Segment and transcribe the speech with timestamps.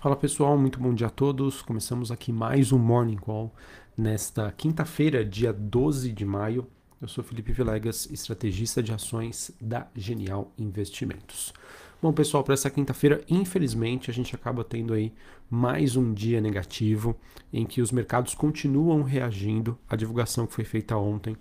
[0.00, 1.60] Fala pessoal, muito bom dia a todos.
[1.60, 3.54] Começamos aqui mais um Morning Call
[3.94, 6.66] nesta quinta-feira, dia 12 de maio.
[7.02, 11.52] Eu sou Felipe Vilegas, estrategista de ações da Genial Investimentos.
[12.00, 15.12] Bom, pessoal, para essa quinta-feira, infelizmente, a gente acaba tendo aí
[15.50, 17.14] mais um dia negativo
[17.52, 21.36] em que os mercados continuam reagindo à divulgação que foi feita ontem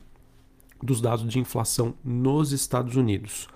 [0.83, 3.47] dos dados de inflação nos Estados Unidos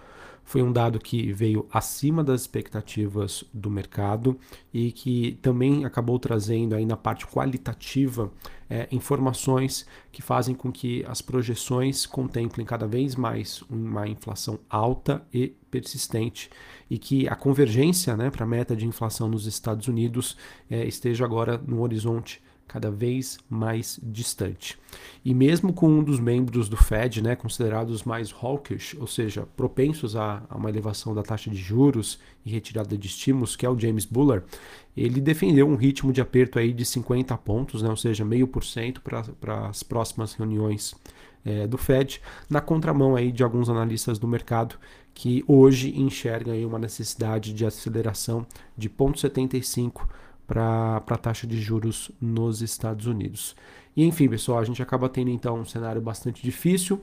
[0.43, 4.37] foi um dado que veio acima das expectativas do mercado
[4.73, 8.31] e que também acabou trazendo aí na parte qualitativa
[8.69, 15.25] é, informações que fazem com que as projeções contemplem cada vez mais uma inflação alta
[15.33, 16.49] e persistente
[16.89, 20.37] e que a convergência né, para a meta de inflação nos Estados Unidos
[20.69, 22.41] é, esteja agora no horizonte
[22.73, 24.79] cada vez mais distante.
[25.23, 30.15] E mesmo com um dos membros do Fed, né, considerados mais hawkish, ou seja, propensos
[30.15, 33.79] a, a, uma elevação da taxa de juros e retirada de estímulos, que é o
[33.79, 34.43] James Buller,
[34.97, 38.63] ele defendeu um ritmo de aperto aí de 50 pontos, né, ou seja, meio por
[38.63, 40.95] cento para as próximas reuniões
[41.45, 44.77] é, do Fed, na contramão aí de alguns analistas do mercado
[45.13, 50.07] que hoje enxergam aí uma necessidade de aceleração de 0,75
[50.47, 53.55] para a taxa de juros nos Estados Unidos.
[53.95, 57.01] E enfim, pessoal, a gente acaba tendo então um cenário bastante difícil.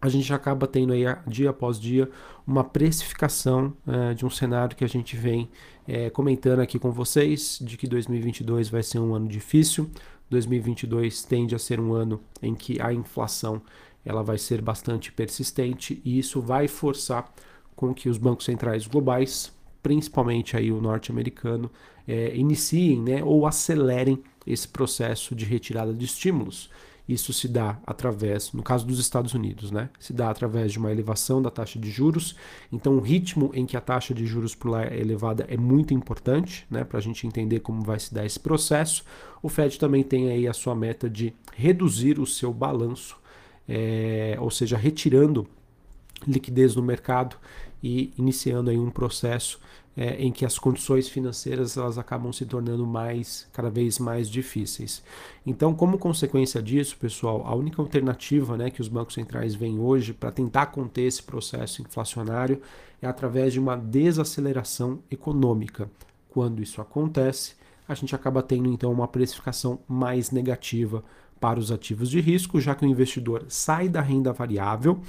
[0.00, 2.08] A gente acaba tendo aí dia após dia
[2.46, 5.48] uma precificação uh, de um cenário que a gente vem
[5.88, 9.90] uh, comentando aqui com vocês, de que 2022 vai ser um ano difícil.
[10.28, 13.62] 2022 tende a ser um ano em que a inflação
[14.04, 17.32] ela vai ser bastante persistente e isso vai forçar
[17.74, 19.52] com que os bancos centrais globais
[19.86, 21.70] principalmente aí o norte-americano,
[22.08, 26.68] é, iniciem né, ou acelerem esse processo de retirada de estímulos.
[27.08, 30.90] Isso se dá através, no caso dos Estados Unidos, né, se dá através de uma
[30.90, 32.34] elevação da taxa de juros.
[32.72, 35.94] Então, o ritmo em que a taxa de juros por lá é elevada é muito
[35.94, 39.04] importante né, para a gente entender como vai se dar esse processo.
[39.40, 43.16] O Fed também tem aí a sua meta de reduzir o seu balanço,
[43.68, 45.46] é, ou seja, retirando
[46.26, 47.36] liquidez no mercado
[47.80, 49.60] e iniciando aí um processo
[49.96, 55.02] é, em que as condições financeiras elas acabam se tornando mais cada vez mais difíceis.
[55.44, 60.12] Então, como consequência disso, pessoal, a única alternativa né, que os bancos centrais veem hoje
[60.12, 62.60] para tentar conter esse processo inflacionário
[63.00, 65.88] é através de uma desaceleração econômica.
[66.28, 67.54] Quando isso acontece,
[67.88, 71.02] a gente acaba tendo então uma precificação mais negativa
[71.40, 75.00] para os ativos de risco, já que o investidor sai da renda variável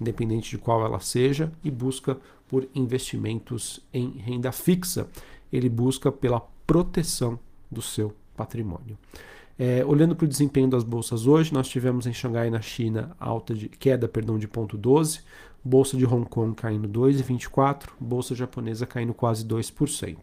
[0.00, 2.18] independente de qual ela seja, e busca
[2.48, 5.08] por investimentos em renda fixa.
[5.52, 7.38] Ele busca pela proteção
[7.70, 8.98] do seu patrimônio.
[9.58, 13.54] É, olhando para o desempenho das bolsas hoje, nós tivemos em Xangai, na China, alta
[13.54, 15.22] de queda perdão, de 0,12,
[15.64, 20.18] bolsa de Hong Kong caindo 2,24, bolsa japonesa caindo quase 2%.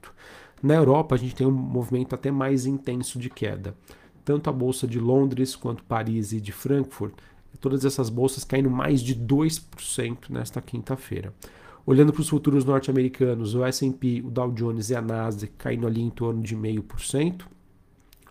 [0.61, 3.75] Na Europa, a gente tem um movimento até mais intenso de queda.
[4.23, 7.13] Tanto a bolsa de Londres quanto Paris e de Frankfurt
[7.57, 11.33] todas essas bolsas caindo mais de 2% nesta quinta-feira.
[11.85, 16.01] Olhando para os futuros norte-americanos, o S&P, o Dow Jones e a Nasdaq caindo ali
[16.01, 17.45] em torno de 0,5%.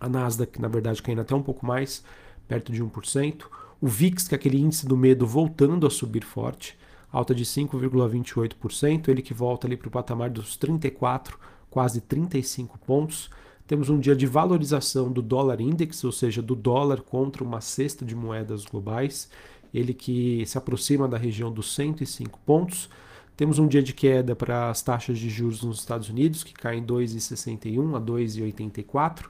[0.01, 2.03] A Nasdaq, na verdade, caindo até um pouco mais,
[2.47, 3.43] perto de 1%.
[3.79, 6.77] O VIX, que é aquele índice do medo, voltando a subir forte,
[7.11, 11.37] alta de 5,28%, ele que volta ali para o patamar dos 34,
[11.69, 13.29] quase 35 pontos.
[13.65, 18.05] Temos um dia de valorização do dólar index, ou seja, do dólar contra uma cesta
[18.05, 19.29] de moedas globais,
[19.73, 22.89] ele que se aproxima da região dos 105 pontos.
[23.35, 26.83] Temos um dia de queda para as taxas de juros nos Estados Unidos, que caem
[26.85, 29.25] 2,61 a 2,84.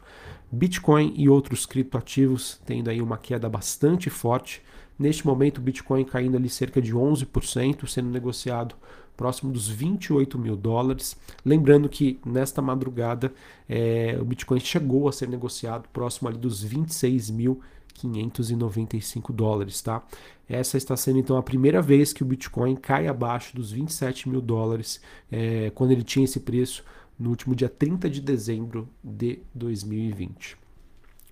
[0.54, 4.62] Bitcoin e outros criptoativos tendo aí uma queda bastante forte.
[5.00, 8.76] Neste momento, o Bitcoin caindo ali cerca de 11%, sendo negociado
[9.18, 11.18] próximo dos 28 mil dólares.
[11.44, 13.34] Lembrando que nesta madrugada
[13.68, 20.04] é, o Bitcoin chegou a ser negociado próximo ali dos 26.595 dólares, tá?
[20.48, 24.42] Essa está sendo então a primeira vez que o Bitcoin cai abaixo dos 27 mil
[24.42, 26.84] dólares, é, quando ele tinha esse preço
[27.18, 30.58] no último dia 30 de dezembro de 2020.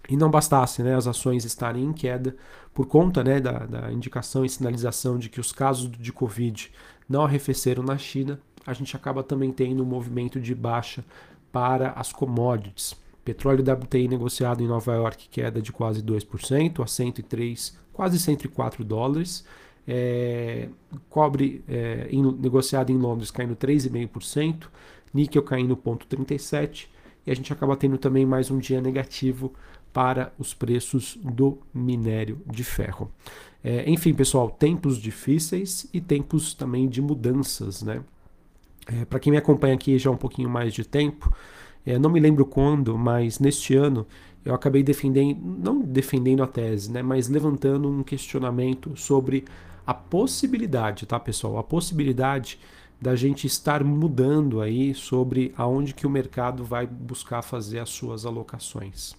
[0.10, 2.36] E não bastasse né, as ações estarem em queda
[2.74, 6.72] por conta né, da, da indicação e sinalização de que os casos de Covid
[7.08, 11.04] não arrefeceram na China, a gente acaba também tendo um movimento de baixa
[11.52, 12.96] para as commodities.
[13.24, 19.46] Petróleo WTI negociado em Nova York queda de quase 2%, a 103, quase 104 dólares.
[19.88, 20.70] É,
[21.10, 24.68] cobre é, em, negociado em Londres caindo 3,5%,
[25.14, 26.88] níquel caindo 0,37%,
[27.26, 29.54] e a gente acaba tendo também mais um dia negativo
[29.94, 33.12] para os preços do minério de ferro.
[33.64, 38.02] É, enfim, pessoal, tempos difíceis e tempos também de mudanças, né?
[38.88, 41.32] É, Para quem me acompanha aqui já um pouquinho mais de tempo,
[41.86, 44.08] é, não me lembro quando, mas neste ano
[44.44, 49.46] eu acabei defendendo, não defendendo a tese, né, mas levantando um questionamento sobre
[49.86, 51.58] a possibilidade, tá, pessoal?
[51.58, 52.60] A possibilidade
[53.02, 58.26] da gente estar mudando aí sobre aonde que o mercado vai buscar fazer as suas
[58.26, 59.16] alocações.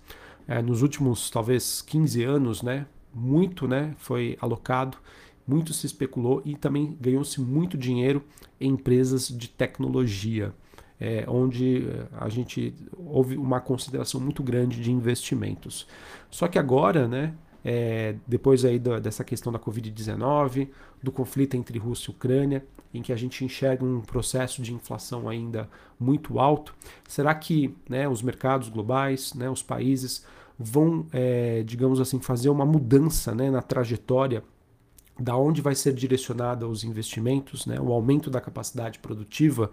[0.46, 4.98] É, nos últimos talvez 15 anos, né, muito né, foi alocado,
[5.46, 8.22] muito se especulou e também ganhou-se muito dinheiro
[8.60, 10.54] em empresas de tecnologia,
[11.00, 15.84] é, onde eh, a gente houve uma consideração muito grande de investimentos.
[16.30, 17.34] Só que agora, né,
[17.64, 20.68] é, depois aí dessa questão da Covid-19,
[21.02, 25.28] do conflito entre Rússia e Ucrânia, em que a gente enxerga um processo de inflação
[25.28, 25.68] ainda
[25.98, 26.74] muito alto,
[27.08, 30.24] será que né, os mercados globais, né, os países
[30.58, 34.44] vão, é, digamos assim, fazer uma mudança né, na trajetória
[35.18, 39.70] da onde vai ser direcionada os investimentos, né, o aumento da capacidade produtiva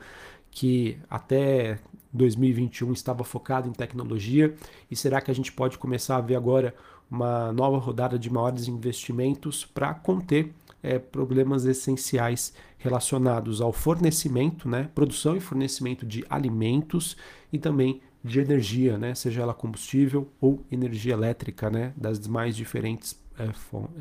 [0.52, 1.80] que até
[2.14, 4.54] 2021 estava focado em tecnologia
[4.90, 6.74] e será que a gente pode começar a ver agora
[7.10, 14.90] uma nova rodada de maiores investimentos para conter é, problemas essenciais relacionados ao fornecimento, né,
[14.96, 17.18] produção e fornecimento de alimentos
[17.52, 23.20] e também de energia, né, seja ela combustível ou energia elétrica, né, das mais diferentes
[23.40, 23.50] é,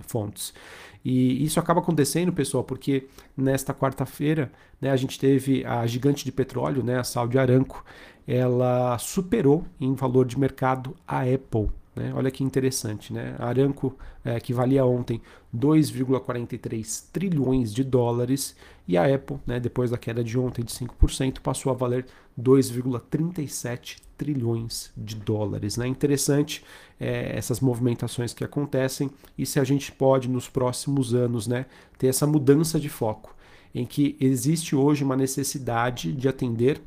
[0.02, 0.52] fontes.
[1.04, 3.06] E isso acaba acontecendo, pessoal, porque
[3.36, 4.50] nesta quarta-feira
[4.80, 7.84] né, a gente teve a gigante de petróleo, né, a Saudi Aramco,
[8.26, 11.70] ela superou em valor de mercado a Apple.
[11.98, 12.12] Né?
[12.14, 13.34] Olha que interessante, né?
[13.38, 15.20] A Aramco, é, que valia ontem
[15.54, 18.54] 2,43 trilhões de dólares,
[18.88, 22.06] e a Apple, né, depois da queda de ontem de 5%, passou a valer
[22.40, 25.76] 2,37 trilhões de dólares.
[25.76, 25.86] Né?
[25.86, 26.64] Interessante
[26.98, 31.66] é, essas movimentações que acontecem e se a gente pode, nos próximos anos, né,
[31.98, 33.36] ter essa mudança de foco,
[33.74, 36.80] em que existe hoje uma necessidade de atender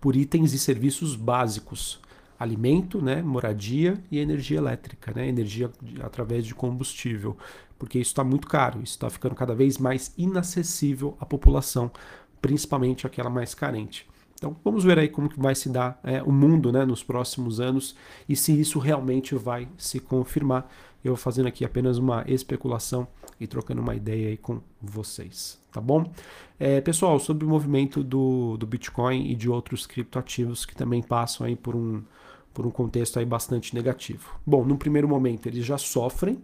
[0.00, 2.00] por itens e serviços básicos
[2.38, 5.70] alimento, né, moradia e energia elétrica, né, energia
[6.02, 7.36] através de combustível,
[7.78, 11.90] porque isso está muito caro, isso está ficando cada vez mais inacessível à população,
[12.40, 14.06] principalmente aquela mais carente.
[14.34, 17.58] Então vamos ver aí como que vai se dar é, o mundo né, nos próximos
[17.58, 17.96] anos
[18.28, 20.70] e se isso realmente vai se confirmar.
[21.04, 23.06] Eu fazendo aqui apenas uma especulação
[23.40, 26.10] e trocando uma ideia aí com vocês, tá bom?
[26.58, 31.46] É, pessoal, sobre o movimento do, do Bitcoin e de outros criptoativos que também passam
[31.46, 32.02] aí por um,
[32.52, 34.38] por um contexto aí bastante negativo.
[34.46, 36.40] Bom, no primeiro momento eles já sofrem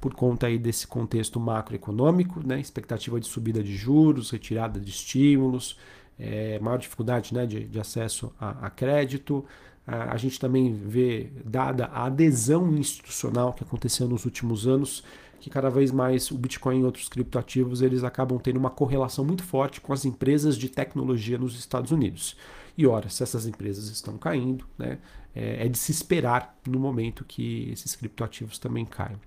[0.00, 2.58] por conta aí desse contexto macroeconômico, né?
[2.58, 5.78] expectativa de subida de juros, retirada de estímulos,
[6.18, 9.44] é, maior dificuldade né, de, de acesso a, a crédito.
[9.86, 15.04] A, a, gente também vê, dada a adesão institucional que aconteceu nos últimos anos,
[15.40, 19.44] que cada vez mais o Bitcoin e outros criptoativos eles acabam tendo uma correlação muito
[19.44, 22.36] forte com as empresas de tecnologia nos Estados Unidos.
[22.76, 24.98] E ora, se essas empresas estão caindo, né,
[25.34, 29.18] é, é de se esperar no momento que esses criptoativos também caiam.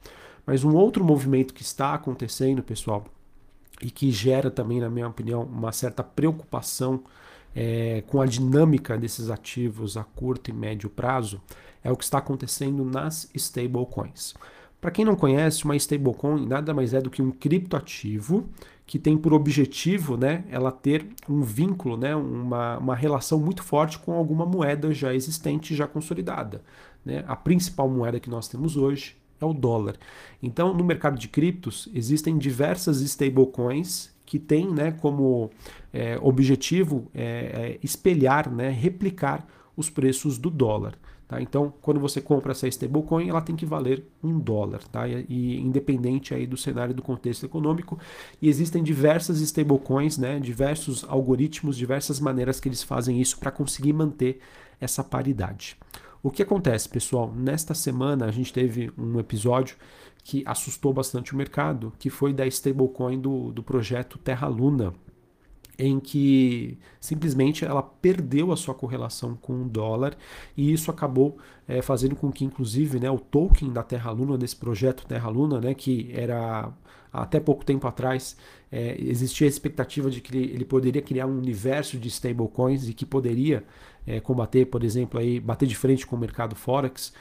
[0.45, 3.05] Mas um outro movimento que está acontecendo, pessoal,
[3.81, 7.03] e que gera também, na minha opinião, uma certa preocupação
[7.55, 11.41] é, com a dinâmica desses ativos a curto e médio prazo,
[11.83, 14.33] é o que está acontecendo nas stablecoins.
[14.79, 18.47] Para quem não conhece, uma stablecoin nada mais é do que um criptoativo
[18.85, 23.97] que tem por objetivo né, ela ter um vínculo, né, uma, uma relação muito forte
[23.97, 26.61] com alguma moeda já existente, já consolidada.
[27.03, 27.23] Né?
[27.27, 29.95] A principal moeda que nós temos hoje é o dólar.
[30.41, 35.49] Então, no mercado de criptos, existem diversas stablecoins que têm né, como
[35.91, 39.45] é, objetivo é, é, espelhar, né, replicar
[39.75, 40.97] os preços do dólar.
[41.27, 41.41] Tá?
[41.41, 45.07] Então, quando você compra essa stablecoin, ela tem que valer um dólar, tá?
[45.07, 47.97] e, e, independente aí do cenário do contexto econômico.
[48.41, 50.39] E existem diversas stablecoins, né?
[50.39, 54.39] diversos algoritmos, diversas maneiras que eles fazem isso para conseguir manter
[54.79, 55.77] essa paridade.
[56.21, 57.33] O que acontece, pessoal?
[57.35, 59.77] Nesta semana a gente teve um episódio
[60.23, 64.93] que assustou bastante o mercado, que foi da stablecoin do, do projeto Terra Luna
[65.77, 70.17] em que simplesmente ela perdeu a sua correlação com o dólar
[70.55, 74.55] e isso acabou é, fazendo com que inclusive né, o token da Terra Luna desse
[74.55, 76.71] projeto Terra Luna, né, que era
[77.11, 78.37] até pouco tempo atrás
[78.71, 83.05] é, existia a expectativa de que ele poderia criar um universo de stablecoins e que
[83.05, 83.63] poderia
[84.05, 87.13] é, combater, por exemplo, aí bater de frente com o mercado forex.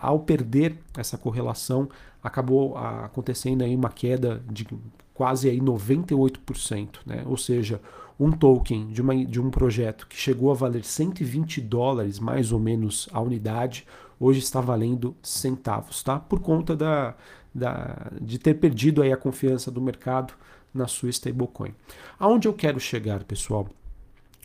[0.00, 1.88] ao perder essa correlação,
[2.24, 4.66] acabou acontecendo aí uma queda de
[5.12, 7.22] quase aí 98%, né?
[7.26, 7.80] Ou seja,
[8.18, 12.58] um token de, uma, de um projeto que chegou a valer 120 dólares mais ou
[12.58, 13.86] menos a unidade,
[14.18, 16.18] hoje está valendo centavos, tá?
[16.18, 17.14] Por conta da,
[17.54, 20.34] da, de ter perdido aí a confiança do mercado
[20.72, 21.74] na sua stablecoin.
[22.18, 23.68] Aonde eu quero chegar, pessoal?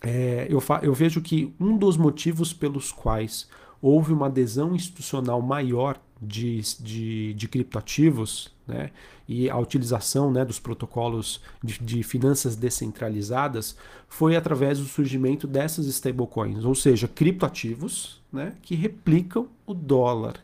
[0.03, 3.47] é, eu, eu vejo que um dos motivos pelos quais
[3.81, 8.91] houve uma adesão institucional maior de, de, de criptoativos né,
[9.27, 15.85] e a utilização né, dos protocolos de, de, finanças descentralizadas foi através do surgimento dessas
[15.85, 20.35] stablecoins, ou seja, criptoativos né, que replicam o dólar.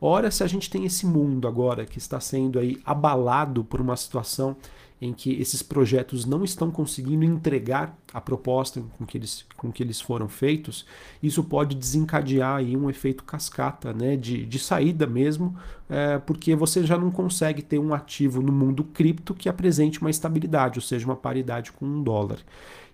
[0.00, 3.96] Ora, se a gente tem esse mundo agora que está sendo aí abalado por uma
[3.96, 4.56] situação
[5.00, 9.82] em que esses projetos não estão conseguindo entregar a proposta com que eles, com que
[9.82, 10.84] eles foram feitos,
[11.22, 15.56] isso pode desencadear aí um efeito cascata, né, de, de saída mesmo,
[15.88, 20.10] é, porque você já não consegue ter um ativo no mundo cripto que apresente uma
[20.10, 22.38] estabilidade, ou seja, uma paridade com um dólar.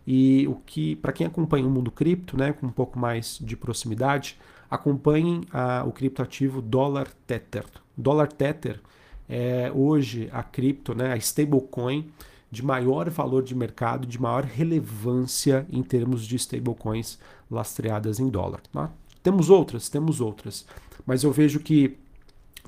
[0.07, 3.57] E o que, para quem acompanha o mundo cripto, né, com um pouco mais de
[3.57, 4.39] proximidade,
[4.71, 7.65] acompanhem a, o criptoativo Dollar Tether.
[7.97, 8.81] Dollar Tether
[9.29, 12.09] é hoje a cripto, né, a stablecoin
[12.51, 17.19] de maior valor de mercado, de maior relevância em termos de stablecoins
[17.51, 18.61] lastreadas em dólar.
[18.73, 18.91] Tá?
[19.23, 20.65] Temos outras, temos outras,
[21.05, 21.99] mas eu vejo que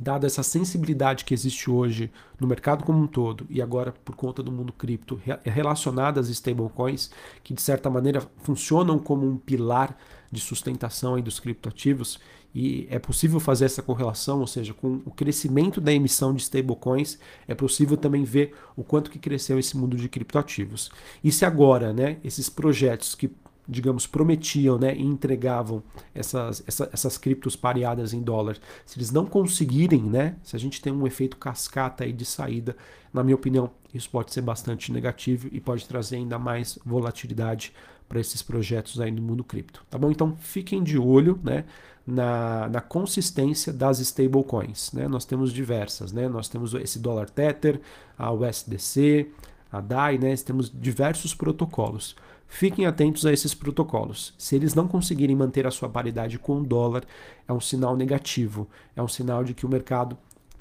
[0.01, 4.43] dada essa sensibilidade que existe hoje no mercado como um todo e agora por conta
[4.43, 7.11] do mundo cripto relacionada às stablecoins,
[7.43, 9.97] que de certa maneira funcionam como um pilar
[10.31, 12.21] de sustentação dos criptoativos,
[12.55, 17.19] e é possível fazer essa correlação, ou seja, com o crescimento da emissão de stablecoins,
[17.47, 20.91] é possível também ver o quanto que cresceu esse mundo de criptoativos.
[21.23, 23.31] E se agora, né, esses projetos que
[23.69, 25.83] digamos, prometiam né, e entregavam
[26.15, 28.57] essas, essa, essas criptos pareadas em dólar,
[28.87, 32.77] se eles não conseguirem, né, se a gente tem um efeito cascata aí de saída,
[33.13, 37.73] na minha opinião, isso pode ser bastante negativo e pode trazer ainda mais volatilidade
[38.09, 40.11] para esses projetos aí no mundo cripto, tá bom?
[40.11, 41.65] Então fiquem de olho, né,
[42.07, 45.07] na, na consistência das stablecoins, né?
[45.07, 46.27] Nós temos diversas, né?
[46.27, 47.83] Nós temos esse dólar Tether,
[48.17, 49.31] a USDC,
[49.71, 50.35] a DAI, né?
[50.37, 52.17] Temos diversos protocolos.
[52.49, 54.35] Fiquem atentos a esses protocolos.
[54.39, 57.05] Se eles não conseguirem manter a sua paridade com o dólar,
[57.47, 60.17] é um sinal negativo, é um sinal de que o mercado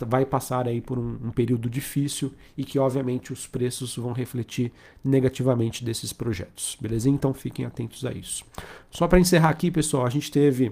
[0.05, 4.71] vai passar aí por um, um, período difícil e que obviamente os preços vão refletir
[5.03, 7.09] negativamente desses projetos, beleza?
[7.09, 8.43] Então fiquem atentos a isso.
[8.91, 10.71] Só para encerrar aqui, pessoal, a gente teve,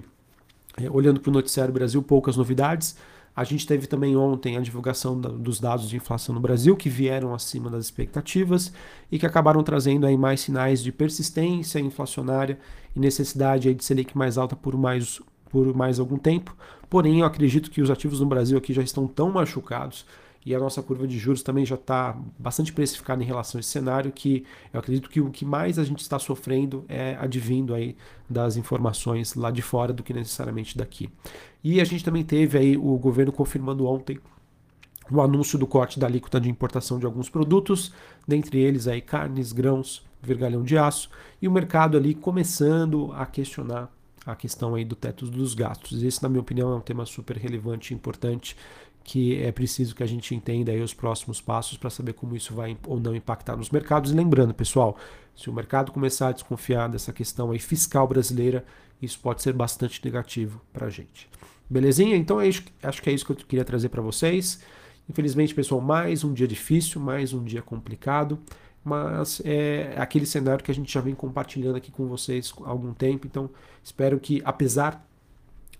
[0.76, 2.96] é, olhando para o Noticiário Brasil, poucas novidades.
[3.36, 6.88] A gente teve também ontem a divulgação da, dos dados de inflação no Brasil, que
[6.88, 8.72] vieram acima das expectativas
[9.12, 12.58] e que acabaram trazendo aí mais sinais de persistência inflacionária
[12.94, 16.56] e necessidade aí de Selic mais alta por mais por mais algum tempo.
[16.88, 20.06] Porém, eu acredito que os ativos no Brasil aqui já estão tão machucados
[20.46, 23.68] e a nossa curva de juros também já está bastante precificada em relação a esse
[23.68, 27.96] cenário que eu acredito que o que mais a gente está sofrendo é advindo aí
[28.30, 31.10] das informações lá de fora do que necessariamente daqui.
[31.64, 34.20] E a gente também teve aí o governo confirmando ontem
[35.10, 37.92] o anúncio do corte da alíquota de importação de alguns produtos,
[38.26, 41.10] dentre eles aí carnes, grãos, vergalhão de aço,
[41.42, 43.90] e o mercado ali começando a questionar
[44.24, 46.02] a questão aí do teto dos gastos.
[46.02, 48.56] Esse, na minha opinião, é um tema super relevante e importante
[49.06, 52.52] que é preciso que a gente entenda aí os próximos passos para saber como isso
[52.52, 54.10] vai ou não impactar nos mercados.
[54.10, 54.98] E lembrando, pessoal,
[55.34, 58.64] se o mercado começar a desconfiar dessa questão aí fiscal brasileira,
[59.00, 61.28] isso pode ser bastante negativo para a gente.
[61.70, 62.16] Belezinha?
[62.16, 64.60] Então é isso, acho que é isso que eu queria trazer para vocês.
[65.08, 68.40] Infelizmente, pessoal, mais um dia difícil, mais um dia complicado
[68.84, 72.94] mas é aquele cenário que a gente já vem compartilhando aqui com vocês há algum
[72.94, 73.26] tempo.
[73.26, 73.50] Então,
[73.82, 75.04] espero que, apesar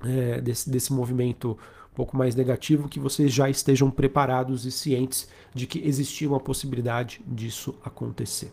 [0.04, 1.56] é, desse, desse movimento
[1.96, 7.22] pouco mais negativo, que vocês já estejam preparados e cientes de que existia uma possibilidade
[7.26, 8.52] disso acontecer.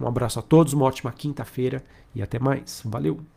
[0.00, 1.84] Um abraço a todos, uma ótima quinta-feira
[2.14, 2.82] e até mais.
[2.84, 3.33] Valeu!